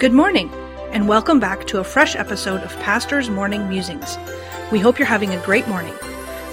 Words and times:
Good 0.00 0.14
morning, 0.14 0.50
and 0.92 1.06
welcome 1.06 1.40
back 1.40 1.66
to 1.66 1.78
a 1.80 1.84
fresh 1.84 2.16
episode 2.16 2.62
of 2.62 2.74
Pastor's 2.78 3.28
Morning 3.28 3.68
Musings. 3.68 4.16
We 4.72 4.78
hope 4.78 4.98
you're 4.98 5.04
having 5.04 5.34
a 5.34 5.44
great 5.44 5.68
morning. 5.68 5.92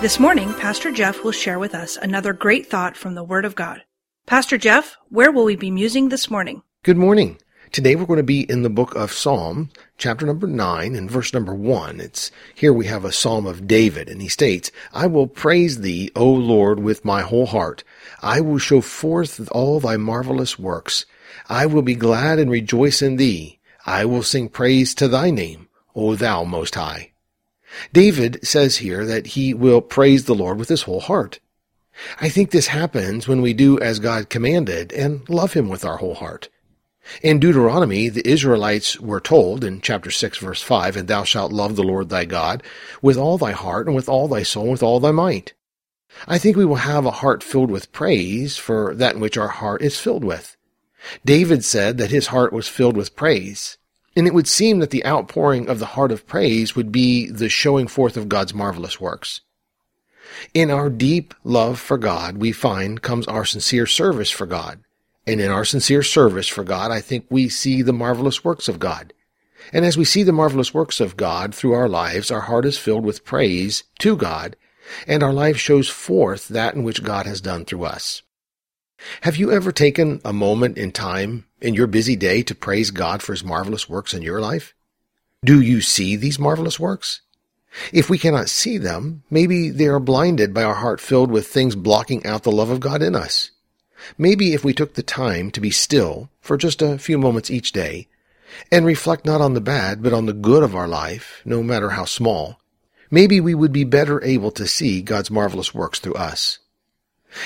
This 0.00 0.18
morning, 0.18 0.52
Pastor 0.54 0.90
Jeff 0.90 1.22
will 1.22 1.30
share 1.30 1.60
with 1.60 1.72
us 1.72 1.96
another 1.96 2.32
great 2.32 2.66
thought 2.66 2.96
from 2.96 3.14
the 3.14 3.22
Word 3.22 3.44
of 3.44 3.54
God. 3.54 3.82
Pastor 4.26 4.58
Jeff, 4.58 4.96
where 5.10 5.30
will 5.30 5.44
we 5.44 5.54
be 5.54 5.70
musing 5.70 6.08
this 6.08 6.28
morning? 6.28 6.62
Good 6.82 6.96
morning. 6.96 7.38
Today 7.72 7.96
we're 7.96 8.06
going 8.06 8.18
to 8.18 8.22
be 8.22 8.48
in 8.48 8.62
the 8.62 8.70
book 8.70 8.94
of 8.94 9.12
Psalm, 9.12 9.70
chapter 9.98 10.24
number 10.24 10.46
9 10.46 10.94
and 10.94 11.10
verse 11.10 11.34
number 11.34 11.52
1. 11.52 12.00
It's 12.00 12.30
here 12.54 12.72
we 12.72 12.86
have 12.86 13.04
a 13.04 13.12
psalm 13.12 13.44
of 13.44 13.66
David 13.66 14.08
and 14.08 14.22
he 14.22 14.28
states, 14.28 14.70
I 14.94 15.08
will 15.08 15.26
praise 15.26 15.80
thee, 15.80 16.10
O 16.14 16.30
Lord, 16.30 16.78
with 16.80 17.04
my 17.04 17.22
whole 17.22 17.46
heart. 17.46 17.82
I 18.22 18.40
will 18.40 18.58
show 18.58 18.80
forth 18.80 19.48
all 19.50 19.80
thy 19.80 19.96
marvelous 19.96 20.58
works. 20.58 21.06
I 21.48 21.66
will 21.66 21.82
be 21.82 21.96
glad 21.96 22.38
and 22.38 22.50
rejoice 22.50 23.02
in 23.02 23.16
thee. 23.16 23.58
I 23.84 24.04
will 24.04 24.22
sing 24.22 24.48
praise 24.48 24.94
to 24.94 25.08
thy 25.08 25.30
name, 25.30 25.68
O 25.94 26.14
thou 26.14 26.44
most 26.44 26.76
high. 26.76 27.12
David 27.92 28.46
says 28.46 28.76
here 28.76 29.04
that 29.04 29.28
he 29.28 29.52
will 29.52 29.80
praise 29.80 30.24
the 30.24 30.34
Lord 30.36 30.58
with 30.58 30.68
his 30.68 30.82
whole 30.82 31.00
heart. 31.00 31.40
I 32.20 32.28
think 32.28 32.52
this 32.52 32.68
happens 32.68 33.26
when 33.26 33.42
we 33.42 33.52
do 33.54 33.78
as 33.80 33.98
God 33.98 34.30
commanded 34.30 34.92
and 34.92 35.28
love 35.28 35.54
him 35.54 35.68
with 35.68 35.84
our 35.84 35.96
whole 35.96 36.14
heart. 36.14 36.48
In 37.22 37.38
Deuteronomy, 37.38 38.08
the 38.08 38.26
Israelites 38.28 38.98
were 38.98 39.20
told 39.20 39.62
in 39.62 39.80
chapter 39.80 40.10
6 40.10 40.38
verse 40.38 40.62
5, 40.62 40.96
And 40.96 41.08
thou 41.08 41.24
shalt 41.24 41.52
love 41.52 41.76
the 41.76 41.82
Lord 41.82 42.08
thy 42.08 42.24
God 42.24 42.62
with 43.00 43.16
all 43.16 43.38
thy 43.38 43.52
heart 43.52 43.86
and 43.86 43.94
with 43.94 44.08
all 44.08 44.28
thy 44.28 44.42
soul 44.42 44.64
and 44.64 44.72
with 44.72 44.82
all 44.82 45.00
thy 45.00 45.12
might. 45.12 45.54
I 46.26 46.38
think 46.38 46.56
we 46.56 46.64
will 46.64 46.76
have 46.76 47.04
a 47.04 47.10
heart 47.10 47.42
filled 47.42 47.70
with 47.70 47.92
praise 47.92 48.56
for 48.56 48.94
that 48.94 49.14
in 49.14 49.20
which 49.20 49.36
our 49.36 49.48
heart 49.48 49.82
is 49.82 49.98
filled 49.98 50.24
with. 50.24 50.56
David 51.24 51.64
said 51.64 51.98
that 51.98 52.10
his 52.10 52.28
heart 52.28 52.52
was 52.52 52.68
filled 52.68 52.96
with 52.96 53.16
praise. 53.16 53.78
And 54.16 54.26
it 54.26 54.32
would 54.32 54.48
seem 54.48 54.78
that 54.78 54.90
the 54.90 55.04
outpouring 55.04 55.68
of 55.68 55.78
the 55.78 55.86
heart 55.86 56.10
of 56.10 56.26
praise 56.26 56.74
would 56.74 56.90
be 56.90 57.30
the 57.30 57.50
showing 57.50 57.86
forth 57.86 58.16
of 58.16 58.30
God's 58.30 58.54
marvelous 58.54 58.98
works. 58.98 59.42
In 60.54 60.70
our 60.70 60.88
deep 60.88 61.34
love 61.44 61.78
for 61.78 61.98
God, 61.98 62.38
we 62.38 62.50
find 62.50 63.02
comes 63.02 63.26
our 63.26 63.44
sincere 63.44 63.86
service 63.86 64.30
for 64.30 64.46
God. 64.46 64.80
And 65.26 65.40
in 65.40 65.50
our 65.50 65.64
sincere 65.64 66.02
service 66.02 66.46
for 66.46 66.62
God, 66.62 66.90
I 66.90 67.00
think 67.00 67.26
we 67.28 67.48
see 67.48 67.82
the 67.82 67.92
marvelous 67.92 68.44
works 68.44 68.68
of 68.68 68.78
God. 68.78 69.12
And 69.72 69.84
as 69.84 69.96
we 69.96 70.04
see 70.04 70.22
the 70.22 70.32
marvelous 70.32 70.72
works 70.72 71.00
of 71.00 71.16
God 71.16 71.54
through 71.54 71.72
our 71.72 71.88
lives, 71.88 72.30
our 72.30 72.42
heart 72.42 72.64
is 72.64 72.78
filled 72.78 73.04
with 73.04 73.24
praise 73.24 73.82
to 73.98 74.16
God, 74.16 74.56
and 75.06 75.22
our 75.22 75.32
life 75.32 75.56
shows 75.56 75.88
forth 75.88 76.46
that 76.48 76.74
in 76.74 76.84
which 76.84 77.02
God 77.02 77.26
has 77.26 77.40
done 77.40 77.64
through 77.64 77.84
us. 77.84 78.22
Have 79.22 79.36
you 79.36 79.50
ever 79.50 79.72
taken 79.72 80.20
a 80.24 80.32
moment 80.32 80.78
in 80.78 80.92
time 80.92 81.44
in 81.60 81.74
your 81.74 81.86
busy 81.86 82.16
day 82.16 82.42
to 82.44 82.54
praise 82.54 82.90
God 82.90 83.22
for 83.22 83.32
his 83.32 83.44
marvelous 83.44 83.88
works 83.88 84.14
in 84.14 84.22
your 84.22 84.40
life? 84.40 84.74
Do 85.44 85.60
you 85.60 85.80
see 85.80 86.16
these 86.16 86.38
marvelous 86.38 86.80
works? 86.80 87.20
If 87.92 88.08
we 88.08 88.18
cannot 88.18 88.48
see 88.48 88.78
them, 88.78 89.22
maybe 89.28 89.70
they 89.70 89.86
are 89.86 90.00
blinded 90.00 90.54
by 90.54 90.62
our 90.62 90.74
heart 90.74 91.00
filled 91.00 91.30
with 91.30 91.46
things 91.46 91.76
blocking 91.76 92.24
out 92.24 92.42
the 92.42 92.52
love 92.52 92.70
of 92.70 92.80
God 92.80 93.02
in 93.02 93.14
us. 93.14 93.50
Maybe 94.18 94.52
if 94.52 94.64
we 94.64 94.72
took 94.72 94.94
the 94.94 95.02
time 95.02 95.50
to 95.52 95.60
be 95.60 95.70
still 95.70 96.30
for 96.40 96.56
just 96.56 96.82
a 96.82 96.98
few 96.98 97.18
moments 97.18 97.50
each 97.50 97.72
day 97.72 98.08
and 98.70 98.86
reflect 98.86 99.24
not 99.24 99.40
on 99.40 99.54
the 99.54 99.60
bad, 99.60 100.02
but 100.02 100.12
on 100.12 100.26
the 100.26 100.32
good 100.32 100.62
of 100.62 100.74
our 100.74 100.88
life, 100.88 101.42
no 101.44 101.62
matter 101.62 101.90
how 101.90 102.04
small, 102.04 102.60
maybe 103.10 103.40
we 103.40 103.54
would 103.54 103.72
be 103.72 103.84
better 103.84 104.22
able 104.24 104.50
to 104.52 104.66
see 104.66 105.02
God's 105.02 105.30
marvelous 105.30 105.74
works 105.74 105.98
through 105.98 106.14
us. 106.14 106.58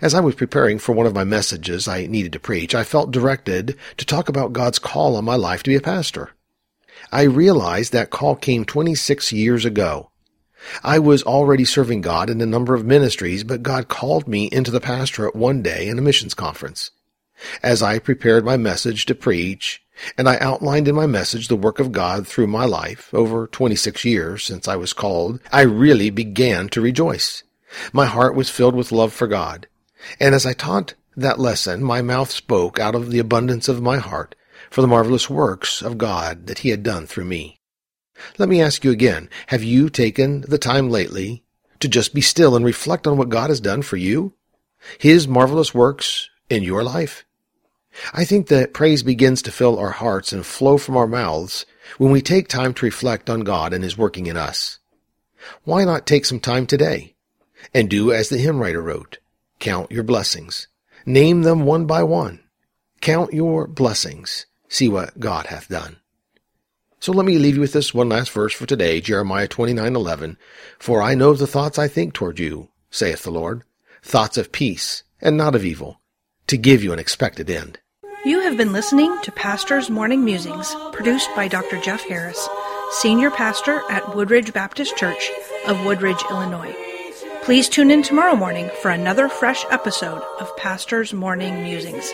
As 0.00 0.14
I 0.14 0.20
was 0.20 0.36
preparing 0.36 0.78
for 0.78 0.92
one 0.92 1.06
of 1.06 1.14
my 1.14 1.24
messages 1.24 1.88
I 1.88 2.06
needed 2.06 2.32
to 2.34 2.40
preach, 2.40 2.74
I 2.74 2.84
felt 2.84 3.10
directed 3.10 3.76
to 3.96 4.04
talk 4.06 4.28
about 4.28 4.52
God's 4.52 4.78
call 4.78 5.16
on 5.16 5.24
my 5.24 5.34
life 5.34 5.62
to 5.64 5.70
be 5.70 5.76
a 5.76 5.80
pastor. 5.80 6.30
I 7.10 7.22
realized 7.22 7.92
that 7.92 8.10
call 8.10 8.36
came 8.36 8.64
26 8.64 9.32
years 9.32 9.64
ago. 9.64 10.11
I 10.82 10.98
was 10.98 11.22
already 11.22 11.64
serving 11.64 12.00
God 12.02 12.30
in 12.30 12.40
a 12.40 12.46
number 12.46 12.74
of 12.74 12.84
ministries, 12.84 13.44
but 13.44 13.62
God 13.62 13.88
called 13.88 14.28
me 14.28 14.48
into 14.52 14.70
the 14.70 14.80
pastorate 14.80 15.34
one 15.34 15.62
day 15.62 15.88
in 15.88 15.98
a 15.98 16.02
missions 16.02 16.34
conference. 16.34 16.90
As 17.62 17.82
I 17.82 17.98
prepared 17.98 18.44
my 18.44 18.56
message 18.56 19.06
to 19.06 19.14
preach, 19.14 19.82
and 20.16 20.28
I 20.28 20.38
outlined 20.38 20.88
in 20.88 20.94
my 20.94 21.06
message 21.06 21.48
the 21.48 21.56
work 21.56 21.78
of 21.78 21.92
God 21.92 22.26
through 22.26 22.46
my 22.46 22.64
life 22.64 23.12
over 23.12 23.46
26 23.46 24.04
years 24.04 24.44
since 24.44 24.68
I 24.68 24.76
was 24.76 24.92
called, 24.92 25.40
I 25.52 25.62
really 25.62 26.10
began 26.10 26.68
to 26.70 26.80
rejoice. 26.80 27.42
My 27.92 28.06
heart 28.06 28.34
was 28.34 28.50
filled 28.50 28.74
with 28.74 28.92
love 28.92 29.12
for 29.12 29.26
God. 29.26 29.66
And 30.20 30.34
as 30.34 30.46
I 30.46 30.52
taught 30.52 30.94
that 31.16 31.38
lesson, 31.38 31.82
my 31.82 32.02
mouth 32.02 32.30
spoke 32.30 32.78
out 32.78 32.94
of 32.94 33.10
the 33.10 33.18
abundance 33.18 33.68
of 33.68 33.82
my 33.82 33.98
heart 33.98 34.34
for 34.70 34.80
the 34.80 34.88
marvelous 34.88 35.28
works 35.28 35.82
of 35.82 35.98
God 35.98 36.46
that 36.46 36.60
He 36.60 36.70
had 36.70 36.82
done 36.82 37.06
through 37.06 37.24
me. 37.24 37.60
Let 38.38 38.48
me 38.48 38.60
ask 38.60 38.84
you 38.84 38.90
again, 38.90 39.28
have 39.48 39.62
you 39.62 39.88
taken 39.88 40.42
the 40.42 40.58
time 40.58 40.90
lately 40.90 41.44
to 41.80 41.88
just 41.88 42.14
be 42.14 42.20
still 42.20 42.54
and 42.54 42.64
reflect 42.64 43.06
on 43.06 43.16
what 43.16 43.28
God 43.28 43.50
has 43.50 43.60
done 43.60 43.82
for 43.82 43.96
you? 43.96 44.34
His 44.98 45.28
marvelous 45.28 45.74
works 45.74 46.28
in 46.48 46.62
your 46.62 46.82
life? 46.82 47.24
I 48.12 48.24
think 48.24 48.48
that 48.48 48.72
praise 48.72 49.02
begins 49.02 49.42
to 49.42 49.52
fill 49.52 49.78
our 49.78 49.90
hearts 49.90 50.32
and 50.32 50.46
flow 50.46 50.78
from 50.78 50.96
our 50.96 51.06
mouths 51.06 51.66
when 51.98 52.10
we 52.10 52.22
take 52.22 52.48
time 52.48 52.72
to 52.74 52.86
reflect 52.86 53.28
on 53.28 53.40
God 53.40 53.72
and 53.72 53.84
His 53.84 53.98
working 53.98 54.26
in 54.26 54.36
us. 54.36 54.78
Why 55.64 55.84
not 55.84 56.06
take 56.06 56.24
some 56.24 56.40
time 56.40 56.66
today 56.66 57.14
and 57.74 57.90
do 57.90 58.12
as 58.12 58.28
the 58.28 58.38
hymn 58.38 58.60
writer 58.60 58.80
wrote? 58.80 59.18
Count 59.58 59.90
your 59.90 60.04
blessings. 60.04 60.68
Name 61.04 61.42
them 61.42 61.64
one 61.64 61.86
by 61.86 62.02
one. 62.02 62.40
Count 63.00 63.32
your 63.32 63.66
blessings. 63.66 64.46
See 64.68 64.88
what 64.88 65.18
God 65.18 65.46
hath 65.46 65.68
done. 65.68 65.96
So 67.02 67.10
let 67.10 67.26
me 67.26 67.36
leave 67.36 67.56
you 67.56 67.60
with 67.60 67.72
this 67.72 67.92
one 67.92 68.10
last 68.10 68.30
verse 68.30 68.52
for 68.52 68.64
today, 68.64 69.00
Jeremiah 69.00 69.48
29:11. 69.48 70.36
For 70.78 71.02
I 71.02 71.16
know 71.16 71.34
the 71.34 71.48
thoughts 71.48 71.76
I 71.76 71.88
think 71.88 72.14
toward 72.14 72.38
you, 72.38 72.68
saith 72.92 73.24
the 73.24 73.32
Lord, 73.32 73.64
thoughts 74.04 74.38
of 74.38 74.52
peace 74.52 75.02
and 75.20 75.36
not 75.36 75.56
of 75.56 75.64
evil, 75.64 76.00
to 76.46 76.56
give 76.56 76.84
you 76.84 76.92
an 76.92 77.00
expected 77.00 77.50
end. 77.50 77.80
You 78.24 78.38
have 78.42 78.56
been 78.56 78.72
listening 78.72 79.20
to 79.22 79.32
Pastor's 79.32 79.90
Morning 79.90 80.24
Musings, 80.24 80.76
produced 80.92 81.28
by 81.34 81.48
Dr. 81.48 81.80
Jeff 81.80 82.04
Harris, 82.04 82.48
Senior 82.92 83.32
Pastor 83.32 83.82
at 83.90 84.14
Woodridge 84.14 84.52
Baptist 84.52 84.96
Church 84.96 85.28
of 85.66 85.84
Woodridge, 85.84 86.22
Illinois. 86.30 86.72
Please 87.42 87.68
tune 87.68 87.90
in 87.90 88.04
tomorrow 88.04 88.36
morning 88.36 88.70
for 88.80 88.92
another 88.92 89.28
fresh 89.28 89.64
episode 89.72 90.22
of 90.38 90.56
Pastor's 90.56 91.12
Morning 91.12 91.64
Musings. 91.64 92.12